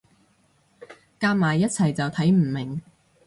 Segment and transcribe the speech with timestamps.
[1.19, 2.81] 夾埋一齊就睇唔明